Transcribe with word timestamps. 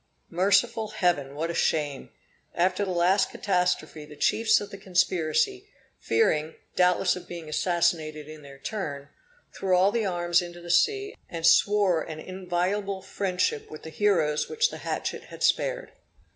Merciful 0.31 0.87
Heaven! 0.87 1.35
what 1.35 1.55
shame! 1.55 2.09
After 2.55 2.83
the 2.83 2.89
last 2.89 3.29
catastrophe, 3.29 4.03
the 4.03 4.15
chiefs 4.15 4.59
of 4.59 4.71
the 4.71 4.77
conspiracy, 4.79 5.67
fearing, 5.99 6.55
doubtless 6.75 7.15
of 7.15 7.27
being 7.27 7.47
assassinated 7.47 8.27
in 8.27 8.41
their 8.41 8.57
turn, 8.57 9.09
threw 9.53 9.77
all 9.77 9.91
the 9.91 10.07
arms 10.07 10.41
into 10.41 10.59
the 10.59 10.71
sea, 10.71 11.15
and 11.29 11.45
swore 11.45 12.01
an 12.01 12.19
inviolable 12.19 13.03
friendship 13.03 13.69
with 13.69 13.83
the 13.83 13.91
heroes 13.91 14.49
which 14.49 14.71
the 14.71 14.77
hatchet 14.79 15.25
had 15.25 15.43
spared. 15.43 15.91